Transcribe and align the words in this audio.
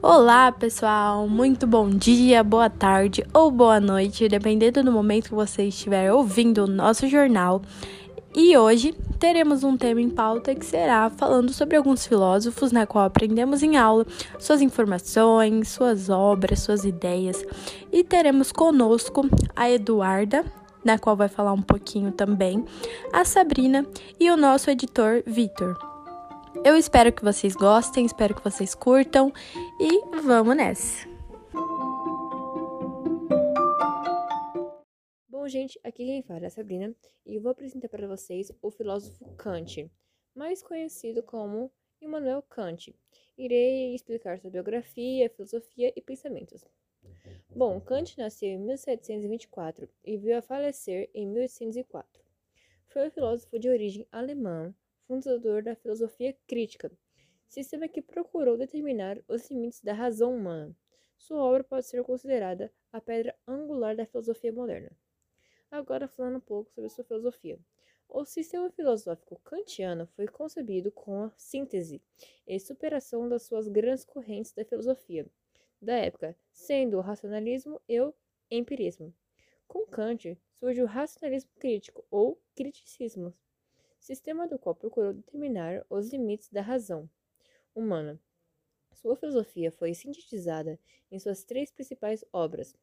Olá, 0.00 0.52
pessoal! 0.52 1.26
Muito 1.26 1.66
bom 1.66 1.90
dia, 1.90 2.44
boa 2.44 2.70
tarde 2.70 3.24
ou 3.34 3.50
boa 3.50 3.80
noite, 3.80 4.28
dependendo 4.28 4.80
do 4.80 4.92
momento 4.92 5.30
que 5.30 5.34
você 5.34 5.64
estiver 5.64 6.12
ouvindo 6.12 6.62
o 6.62 6.66
nosso 6.68 7.08
jornal. 7.08 7.60
E 8.32 8.56
hoje 8.56 8.94
teremos 9.18 9.64
um 9.64 9.76
tema 9.76 10.00
em 10.00 10.08
pauta 10.08 10.54
que 10.54 10.64
será 10.64 11.10
falando 11.10 11.52
sobre 11.52 11.76
alguns 11.76 12.06
filósofos 12.06 12.70
na 12.70 12.86
qual 12.86 13.06
aprendemos 13.06 13.60
em 13.60 13.76
aula 13.76 14.06
suas 14.38 14.62
informações, 14.62 15.66
suas 15.66 16.08
obras, 16.08 16.60
suas 16.60 16.84
ideias. 16.84 17.44
E 17.92 18.04
teremos 18.04 18.52
conosco 18.52 19.28
a 19.56 19.68
Eduarda, 19.68 20.44
na 20.84 20.96
qual 20.96 21.16
vai 21.16 21.28
falar 21.28 21.52
um 21.52 21.62
pouquinho 21.62 22.12
também, 22.12 22.64
a 23.12 23.24
Sabrina 23.24 23.84
e 24.20 24.30
o 24.30 24.36
nosso 24.36 24.70
editor 24.70 25.24
Vitor. 25.26 25.97
Eu 26.64 26.76
espero 26.76 27.12
que 27.12 27.22
vocês 27.22 27.54
gostem, 27.54 28.06
espero 28.06 28.34
que 28.34 28.42
vocês 28.42 28.74
curtam 28.74 29.32
e 29.78 30.22
vamos 30.22 30.56
nessa! 30.56 31.06
Bom, 35.28 35.46
gente, 35.46 35.78
aqui 35.84 36.04
quem 36.04 36.22
fala 36.22 36.44
é 36.44 36.46
a 36.46 36.50
Sabrina 36.50 36.94
e 37.26 37.36
eu 37.36 37.42
vou 37.42 37.52
apresentar 37.52 37.88
para 37.88 38.06
vocês 38.08 38.50
o 38.62 38.70
filósofo 38.70 39.24
Kant, 39.36 39.90
mais 40.34 40.62
conhecido 40.62 41.22
como 41.22 41.70
Immanuel 42.00 42.42
Kant. 42.42 42.94
Irei 43.36 43.94
explicar 43.94 44.40
sua 44.40 44.50
biografia, 44.50 45.30
filosofia 45.30 45.92
e 45.94 46.00
pensamentos. 46.00 46.64
Bom, 47.54 47.80
Kant 47.80 48.16
nasceu 48.18 48.48
em 48.48 48.58
1724 48.58 49.88
e 50.04 50.16
veio 50.16 50.38
a 50.38 50.42
falecer 50.42 51.10
em 51.14 51.26
1804. 51.26 52.22
Foi 52.88 53.06
um 53.06 53.10
filósofo 53.10 53.58
de 53.58 53.68
origem 53.68 54.06
alemã, 54.10 54.74
fundador 55.08 55.62
da 55.62 55.74
filosofia 55.74 56.36
crítica, 56.46 56.92
sistema 57.48 57.88
que 57.88 58.02
procurou 58.02 58.58
determinar 58.58 59.18
os 59.26 59.50
limites 59.50 59.80
da 59.80 59.94
razão 59.94 60.36
humana. 60.36 60.76
Sua 61.16 61.42
obra 61.42 61.64
pode 61.64 61.86
ser 61.86 62.04
considerada 62.04 62.70
a 62.92 63.00
pedra 63.00 63.34
angular 63.46 63.96
da 63.96 64.04
filosofia 64.04 64.52
moderna. 64.52 64.92
Agora, 65.70 66.06
falando 66.06 66.36
um 66.36 66.40
pouco 66.40 66.70
sobre 66.70 66.90
sua 66.90 67.04
filosofia. 67.04 67.58
O 68.06 68.24
sistema 68.24 68.70
filosófico 68.70 69.40
kantiano 69.44 70.06
foi 70.08 70.26
concebido 70.26 70.90
com 70.92 71.24
a 71.24 71.32
síntese 71.36 72.02
e 72.46 72.60
superação 72.60 73.28
das 73.28 73.42
suas 73.42 73.66
grandes 73.66 74.04
correntes 74.04 74.52
da 74.52 74.64
filosofia 74.64 75.26
da 75.80 75.94
época, 75.94 76.36
sendo 76.52 76.98
o 76.98 77.00
racionalismo 77.00 77.80
e 77.88 78.00
o 78.00 78.14
empirismo. 78.50 79.14
Com 79.66 79.86
Kant 79.86 80.38
surge 80.58 80.82
o 80.82 80.86
racionalismo 80.86 81.50
crítico 81.58 82.04
ou 82.10 82.40
criticismo, 82.54 83.34
sistema 83.98 84.46
do 84.46 84.58
qual 84.58 84.74
procurou 84.74 85.12
determinar 85.12 85.84
os 85.88 86.10
limites 86.10 86.50
da 86.50 86.60
razão 86.60 87.08
humana. 87.74 88.20
Sua 88.92 89.16
filosofia 89.16 89.70
foi 89.70 89.94
sintetizada 89.94 90.78
em 91.10 91.18
suas 91.18 91.44
três 91.44 91.70
principais 91.70 92.24
obras: 92.32 92.76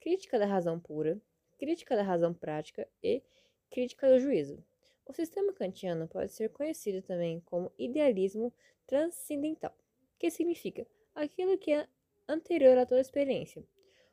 Crítica 0.00 0.38
da 0.38 0.46
Razão 0.46 0.80
Pura, 0.80 1.20
Crítica 1.58 1.94
da 1.94 2.02
Razão 2.02 2.34
Prática 2.34 2.88
e 3.02 3.22
Crítica 3.70 4.08
do 4.08 4.18
Juízo. 4.18 4.64
O 5.06 5.12
sistema 5.12 5.52
kantiano 5.52 6.08
pode 6.08 6.32
ser 6.32 6.50
conhecido 6.50 7.02
também 7.02 7.40
como 7.40 7.72
idealismo 7.78 8.52
transcendental, 8.86 9.74
que 10.18 10.30
significa 10.30 10.86
aquilo 11.14 11.58
que 11.58 11.72
é 11.72 11.88
anterior 12.28 12.78
a 12.78 12.86
toda 12.86 13.00
experiência. 13.00 13.64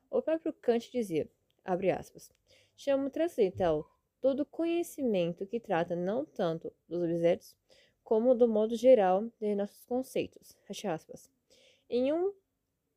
O 0.09 0.22
próprio 0.22 0.53
Kant 0.53 0.91
dizia, 0.91 1.30
abre 1.63 1.91
aspas, 1.91 2.31
chamo 2.75 3.09
transcendental 3.09 3.89
todo 4.21 4.45
conhecimento 4.45 5.45
que 5.45 5.59
trata 5.59 5.95
não 5.95 6.25
tanto 6.25 6.73
dos 6.87 7.01
objetos 7.01 7.55
como 8.03 8.33
do 8.33 8.47
modo 8.47 8.75
geral 8.75 9.29
de 9.39 9.55
nossos 9.55 9.83
conceitos. 9.85 10.55
Em 11.89 12.13
um 12.13 12.33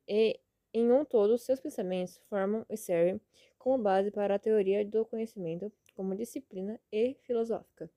e 0.06 0.40
em 0.72 0.92
um 0.92 1.04
todo, 1.04 1.36
seus 1.36 1.60
pensamentos 1.60 2.18
formam 2.28 2.64
e 2.68 2.76
servem 2.76 3.20
como 3.58 3.82
base 3.82 4.10
para 4.10 4.36
a 4.36 4.38
teoria 4.38 4.84
do 4.84 5.04
conhecimento 5.04 5.72
como 5.94 6.14
disciplina 6.14 6.80
e 6.92 7.14
filosófica. 7.22 7.90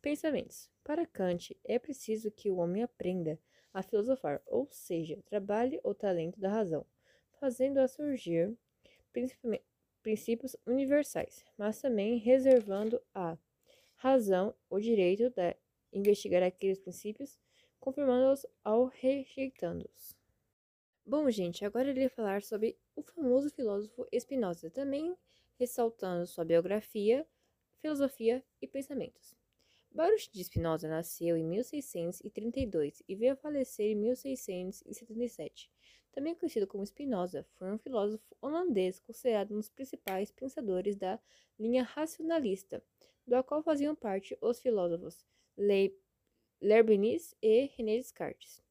Pensamentos. 0.00 0.70
Para 0.84 1.06
Kant, 1.06 1.56
é 1.64 1.78
preciso 1.78 2.30
que 2.30 2.50
o 2.50 2.56
homem 2.56 2.82
aprenda 2.82 3.38
a 3.72 3.82
filosofar, 3.82 4.40
ou 4.46 4.68
seja, 4.70 5.18
trabalhe 5.24 5.80
o 5.84 5.94
talento 5.94 6.40
da 6.40 6.50
razão, 6.50 6.86
fazendo-a 7.38 7.86
surgir 7.88 8.56
princípios 10.02 10.56
universais, 10.66 11.44
mas 11.56 11.80
também 11.80 12.18
reservando 12.18 13.00
à 13.14 13.38
razão 13.96 14.54
o 14.68 14.80
direito 14.80 15.30
de 15.30 15.56
investigar 15.92 16.42
aqueles 16.42 16.78
princípios, 16.78 17.38
confirmando-os 17.78 18.44
ou 18.64 18.86
rejeitando-os. 18.86 20.16
Bom, 21.04 21.30
gente, 21.30 21.64
agora 21.64 21.88
eu 21.88 21.92
irei 21.92 22.08
falar 22.08 22.42
sobre 22.42 22.78
o 22.94 23.02
famoso 23.02 23.50
filósofo 23.50 24.06
Spinoza, 24.12 24.70
também 24.70 25.16
ressaltando 25.58 26.26
sua 26.26 26.44
biografia, 26.44 27.26
filosofia 27.80 28.44
e 28.60 28.66
pensamentos. 28.66 29.41
Baruch 29.94 30.30
de 30.32 30.42
Spinoza 30.42 30.88
nasceu 30.88 31.36
em 31.36 31.44
1632 31.44 33.02
e 33.06 33.14
veio 33.14 33.34
a 33.34 33.36
falecer 33.36 33.90
em 33.90 33.94
1677. 33.94 35.70
Também 36.12 36.34
conhecido 36.34 36.66
como 36.66 36.84
Spinoza, 36.86 37.46
foi 37.58 37.70
um 37.70 37.76
filósofo 37.76 38.24
holandês 38.40 38.98
considerado 38.98 39.52
um 39.52 39.58
dos 39.58 39.68
principais 39.68 40.30
pensadores 40.30 40.96
da 40.96 41.20
linha 41.58 41.82
racionalista, 41.82 42.82
do 43.26 43.44
qual 43.44 43.62
faziam 43.62 43.94
parte 43.94 44.36
os 44.40 44.60
filósofos 44.60 45.26
Leibniz 46.58 47.34
e 47.42 47.66
René 47.76 47.98
Descartes. 47.98 48.62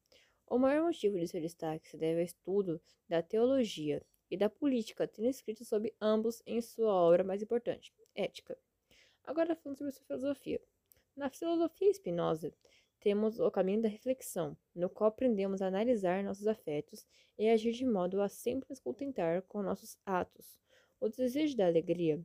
O 0.48 0.58
maior 0.58 0.86
motivo 0.86 1.16
de 1.16 1.28
seu 1.28 1.40
destaque 1.40 1.88
se 1.88 1.96
deve 1.96 2.18
ao 2.18 2.26
estudo 2.26 2.80
da 3.08 3.22
teologia 3.22 4.04
e 4.28 4.36
da 4.36 4.50
política, 4.50 5.06
tendo 5.06 5.28
escrito 5.28 5.64
sobre 5.64 5.94
ambos 6.00 6.42
em 6.44 6.60
sua 6.60 6.92
obra 6.92 7.22
mais 7.22 7.40
importante, 7.42 7.94
Ética. 8.12 8.58
Agora 9.22 9.54
falando 9.54 9.78
sobre 9.78 9.92
sua 9.92 10.04
filosofia. 10.04 10.60
Na 11.14 11.28
filosofia 11.28 11.92
Spinoza, 11.92 12.54
temos 12.98 13.38
o 13.38 13.50
caminho 13.50 13.82
da 13.82 13.88
reflexão, 13.88 14.56
no 14.74 14.88
qual 14.88 15.08
aprendemos 15.08 15.60
a 15.60 15.66
analisar 15.66 16.24
nossos 16.24 16.46
afetos 16.46 17.06
e 17.38 17.50
agir 17.50 17.72
de 17.72 17.84
modo 17.84 18.22
a 18.22 18.30
sempre 18.30 18.70
nos 18.70 18.80
contentar 18.80 19.42
com 19.42 19.62
nossos 19.62 19.98
atos. 20.06 20.58
O 20.98 21.10
desejo 21.10 21.54
da 21.54 21.66
alegria, 21.66 22.18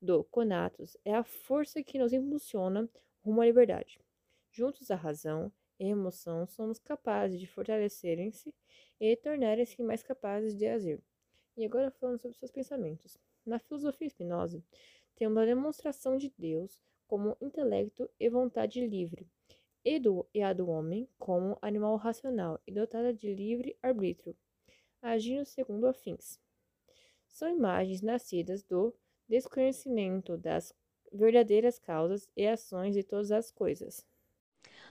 do 0.00 0.22
conatus, 0.22 0.96
é 1.04 1.14
a 1.14 1.24
força 1.24 1.82
que 1.82 1.98
nos 1.98 2.12
impulsiona 2.12 2.88
rumo 3.24 3.40
à 3.40 3.46
liberdade. 3.46 3.98
Juntos 4.52 4.88
à 4.92 4.94
razão 4.94 5.50
e 5.80 5.88
emoção, 5.88 6.46
somos 6.46 6.78
capazes 6.78 7.40
de 7.40 7.46
fortalecerem-se 7.48 8.54
e 9.00 9.16
tornarem-se 9.16 9.82
mais 9.82 10.04
capazes 10.04 10.56
de 10.56 10.64
agir. 10.64 11.02
E 11.56 11.64
agora 11.64 11.90
falando 11.90 12.20
sobre 12.20 12.38
seus 12.38 12.52
pensamentos. 12.52 13.18
Na 13.44 13.58
filosofia 13.58 14.08
Spinoza, 14.08 14.62
temos 15.16 15.38
a 15.38 15.44
demonstração 15.44 16.16
de 16.16 16.32
Deus 16.38 16.80
como 17.08 17.36
intelecto 17.40 18.08
e 18.20 18.28
vontade 18.28 18.86
livre, 18.86 19.26
e, 19.84 19.98
do, 19.98 20.26
e 20.34 20.42
a 20.42 20.52
do 20.52 20.68
homem 20.68 21.08
como 21.18 21.58
animal 21.60 21.96
racional 21.96 22.60
e 22.66 22.70
dotada 22.70 23.12
de 23.12 23.34
livre 23.34 23.76
arbítrio, 23.82 24.36
agindo 25.00 25.44
segundo 25.44 25.86
afins. 25.86 26.38
São 27.26 27.48
imagens 27.48 28.02
nascidas 28.02 28.62
do 28.62 28.94
desconhecimento 29.26 30.36
das 30.36 30.74
verdadeiras 31.12 31.78
causas 31.78 32.28
e 32.36 32.46
ações 32.46 32.94
de 32.94 33.02
todas 33.02 33.32
as 33.32 33.50
coisas. 33.50 34.04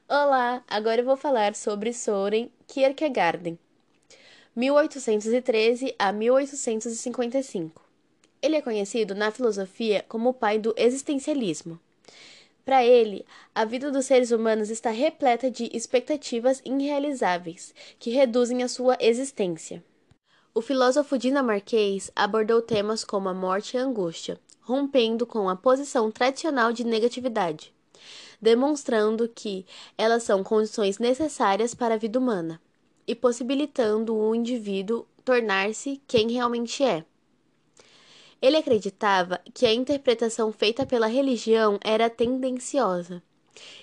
Olá, 0.10 0.64
agora 0.68 1.02
eu 1.02 1.06
vou 1.06 1.18
falar 1.18 1.54
sobre 1.54 1.94
Soren 1.94 2.50
Kierkegaard, 2.66 3.60
1813 4.56 5.94
a 6.00 6.12
1855. 6.12 7.86
Ele 8.42 8.56
é 8.56 8.62
conhecido 8.62 9.14
na 9.14 9.30
filosofia 9.30 10.04
como 10.08 10.30
o 10.30 10.34
pai 10.34 10.58
do 10.58 10.74
existencialismo. 10.78 11.80
Para 12.66 12.84
ele, 12.84 13.26
a 13.56 13.64
vida 13.64 13.90
dos 13.90 14.06
seres 14.06 14.32
humanos 14.32 14.70
está 14.70 14.90
repleta 14.90 15.50
de 15.50 15.70
expectativas 15.72 16.62
irrealizáveis 16.66 17.74
que 17.98 18.10
reduzem 18.10 18.62
a 18.62 18.68
sua 18.68 18.98
existência. 19.00 19.82
O 20.54 20.62
filósofo 20.62 21.18
dinamarquês 21.18 22.12
abordou 22.16 22.62
temas 22.62 23.06
como 23.06 23.30
a 23.30 23.34
morte 23.34 23.76
e 23.76 23.80
a 23.80 23.84
angústia, 23.84 24.40
rompendo 24.60 25.26
com 25.26 25.48
a 25.48 25.56
posição 25.56 26.12
tradicional 26.12 26.74
de 26.74 26.84
negatividade, 26.84 27.74
demonstrando 28.42 29.30
que 29.30 29.66
elas 29.98 30.24
são 30.24 30.44
condições 30.44 31.00
necessárias 31.00 31.74
para 31.74 31.94
a 31.94 31.98
vida 31.98 32.20
humana 32.20 32.60
e 33.08 33.16
possibilitando 33.16 34.14
o 34.14 34.36
indivíduo 34.36 35.06
tornar-se 35.24 36.02
quem 36.06 36.32
realmente 36.32 36.84
é. 36.84 37.06
Ele 38.42 38.58
acreditava 38.58 39.40
que 39.54 39.66
a 39.66 39.74
interpretação 39.74 40.52
feita 40.52 40.86
pela 40.86 41.08
religião 41.08 41.80
era 41.84 42.10
tendenciosa 42.10 43.22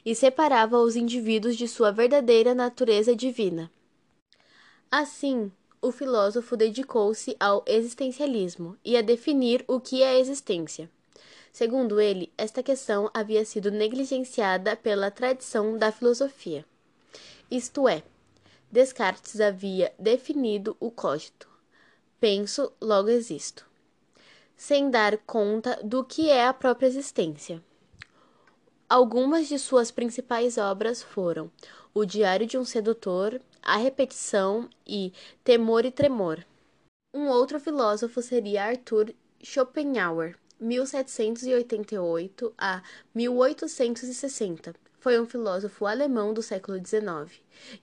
e 0.04 0.14
separava 0.14 0.78
os 0.78 0.94
indivíduos 0.94 1.56
de 1.56 1.66
sua 1.66 1.90
verdadeira 1.90 2.54
natureza 2.54 3.16
divina. 3.16 3.70
Assim, 4.90 5.50
o 5.82 5.90
filósofo 5.90 6.56
dedicou-se 6.56 7.36
ao 7.40 7.64
existencialismo 7.66 8.76
e 8.84 8.96
a 8.96 9.02
definir 9.02 9.64
o 9.66 9.80
que 9.80 10.02
é 10.02 10.10
a 10.10 10.18
existência. 10.18 10.88
Segundo 11.52 12.00
ele, 12.00 12.32
esta 12.38 12.62
questão 12.62 13.10
havia 13.12 13.44
sido 13.44 13.70
negligenciada 13.70 14.76
pela 14.76 15.10
tradição 15.10 15.76
da 15.76 15.92
filosofia. 15.92 16.64
Isto 17.50 17.88
é, 17.88 18.02
Descartes 18.70 19.40
havia 19.40 19.92
definido 19.98 20.76
o 20.80 20.90
cogito: 20.90 21.48
penso, 22.18 22.72
logo 22.80 23.08
existo, 23.08 23.64
sem 24.56 24.90
dar 24.90 25.18
conta 25.18 25.78
do 25.82 26.04
que 26.04 26.30
é 26.30 26.46
a 26.46 26.54
própria 26.54 26.86
existência. 26.86 27.62
Algumas 28.88 29.48
de 29.48 29.58
suas 29.58 29.90
principais 29.90 30.58
obras 30.58 31.02
foram 31.02 31.50
O 31.92 32.04
Diário 32.04 32.46
de 32.46 32.58
um 32.58 32.64
Sedutor, 32.64 33.40
A 33.62 33.76
Repetição 33.76 34.68
e 34.86 35.12
Temor 35.42 35.84
e 35.84 35.90
Tremor. 35.90 36.44
Um 37.12 37.28
outro 37.28 37.58
filósofo 37.58 38.20
seria 38.20 38.64
Arthur 38.64 39.14
Schopenhauer, 39.42 40.36
1788 40.60 42.52
a 42.56 42.82
1860. 43.14 44.74
Foi 45.04 45.20
um 45.20 45.26
filósofo 45.26 45.84
alemão 45.84 46.32
do 46.32 46.42
século 46.42 46.78
XIX, 46.78 47.30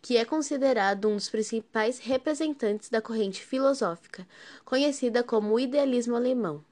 que 0.02 0.18
é 0.18 0.26
considerado 0.26 1.08
um 1.08 1.18
dos 1.18 1.30
principais 1.30 2.00
representantes 2.00 2.90
da 2.90 3.00
corrente 3.00 3.46
filosófica, 3.46 4.28
conhecida 4.66 5.24
como 5.24 5.60
idealismo 5.60 6.16
alemão. 6.16 6.66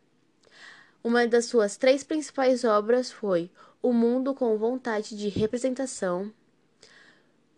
Uma 1.03 1.27
das 1.27 1.45
suas 1.45 1.77
três 1.77 2.03
principais 2.03 2.63
obras 2.63 3.11
foi 3.11 3.51
O 3.79 3.93
Mundo 3.93 4.33
com 4.33 4.57
Vontade 4.57 5.15
de 5.15 5.27
Representação, 5.27 6.33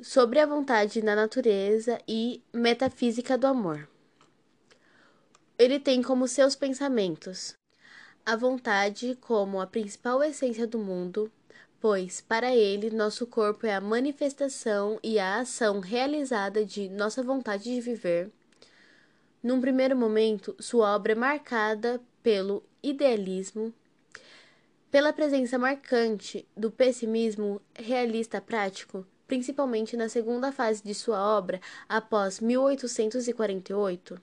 Sobre 0.01 0.39
a 0.39 0.45
Vontade 0.45 1.01
na 1.01 1.15
Natureza 1.15 1.97
e 2.05 2.43
Metafísica 2.51 3.37
do 3.37 3.47
Amor. 3.47 3.87
Ele 5.57 5.79
tem 5.79 6.01
como 6.01 6.27
seus 6.27 6.57
pensamentos 6.57 7.55
a 8.25 8.35
vontade 8.35 9.17
como 9.21 9.61
a 9.61 9.65
principal 9.65 10.21
essência 10.21 10.67
do 10.67 10.77
mundo, 10.77 11.31
pois 11.81 12.21
para 12.21 12.55
ele 12.55 12.91
nosso 12.91 13.25
corpo 13.25 13.65
é 13.65 13.73
a 13.73 13.81
manifestação 13.81 14.99
e 15.03 15.17
a 15.17 15.39
ação 15.39 15.79
realizada 15.79 16.63
de 16.63 16.87
nossa 16.87 17.23
vontade 17.23 17.63
de 17.63 17.81
viver. 17.81 18.29
Num 19.41 19.59
primeiro 19.59 19.97
momento, 19.97 20.55
sua 20.59 20.95
obra 20.95 21.13
é 21.13 21.15
marcada 21.15 21.99
pelo 22.21 22.63
idealismo, 22.83 23.73
pela 24.91 25.11
presença 25.11 25.57
marcante 25.57 26.47
do 26.55 26.69
pessimismo 26.69 27.59
realista 27.73 28.39
prático, 28.39 29.03
principalmente 29.27 29.97
na 29.97 30.07
segunda 30.07 30.51
fase 30.51 30.83
de 30.83 30.93
sua 30.93 31.35
obra, 31.35 31.59
após 31.89 32.39
1848. 32.39 34.21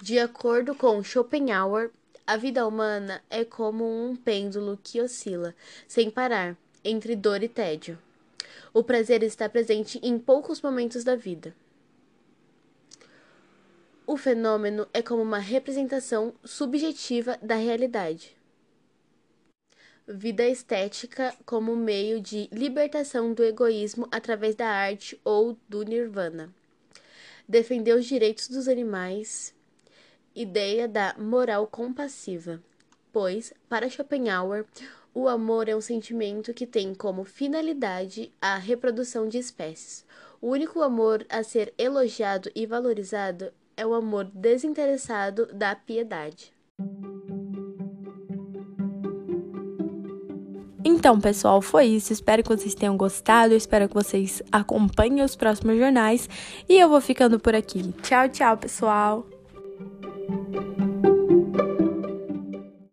De 0.00 0.18
acordo 0.18 0.74
com 0.74 1.02
Schopenhauer, 1.02 1.90
a 2.28 2.36
vida 2.36 2.66
humana 2.66 3.22
é 3.30 3.42
como 3.42 3.86
um 3.86 4.14
pêndulo 4.14 4.78
que 4.84 5.00
oscila, 5.00 5.54
sem 5.86 6.10
parar, 6.10 6.58
entre 6.84 7.16
dor 7.16 7.42
e 7.42 7.48
tédio. 7.48 7.98
O 8.74 8.84
prazer 8.84 9.22
está 9.22 9.48
presente 9.48 9.98
em 10.02 10.18
poucos 10.18 10.60
momentos 10.60 11.02
da 11.02 11.16
vida. 11.16 11.56
O 14.06 14.18
fenômeno 14.18 14.86
é 14.92 15.00
como 15.00 15.22
uma 15.22 15.38
representação 15.38 16.34
subjetiva 16.44 17.38
da 17.40 17.54
realidade. 17.54 18.36
Vida 20.06 20.46
estética 20.46 21.34
como 21.46 21.74
meio 21.74 22.20
de 22.20 22.46
libertação 22.52 23.32
do 23.32 23.42
egoísmo 23.42 24.06
através 24.12 24.54
da 24.54 24.68
arte 24.68 25.18
ou 25.24 25.56
do 25.66 25.82
nirvana. 25.82 26.54
Defender 27.48 27.96
os 27.96 28.04
direitos 28.04 28.48
dos 28.48 28.68
animais. 28.68 29.56
Ideia 30.34 30.86
da 30.86 31.14
moral 31.18 31.66
compassiva. 31.66 32.62
Pois, 33.12 33.52
para 33.68 33.88
Schopenhauer, 33.88 34.64
o 35.14 35.28
amor 35.28 35.68
é 35.68 35.74
um 35.74 35.80
sentimento 35.80 36.54
que 36.54 36.66
tem 36.66 36.94
como 36.94 37.24
finalidade 37.24 38.32
a 38.40 38.56
reprodução 38.56 39.28
de 39.28 39.38
espécies. 39.38 40.04
O 40.40 40.50
único 40.50 40.80
amor 40.82 41.26
a 41.28 41.42
ser 41.42 41.74
elogiado 41.76 42.50
e 42.54 42.66
valorizado 42.66 43.52
é 43.76 43.84
o 43.84 43.94
amor 43.94 44.26
desinteressado 44.32 45.46
da 45.46 45.74
piedade. 45.74 46.52
Então, 50.84 51.20
pessoal, 51.20 51.60
foi 51.60 51.86
isso. 51.86 52.12
Espero 52.12 52.42
que 52.42 52.48
vocês 52.48 52.74
tenham 52.74 52.96
gostado. 52.96 53.54
Espero 53.54 53.88
que 53.88 53.94
vocês 53.94 54.42
acompanhem 54.50 55.22
os 55.22 55.36
próximos 55.36 55.78
jornais. 55.78 56.28
E 56.68 56.78
eu 56.78 56.88
vou 56.88 57.00
ficando 57.00 57.38
por 57.38 57.54
aqui. 57.54 57.92
Tchau, 58.02 58.28
tchau, 58.28 58.56
pessoal. 58.56 59.37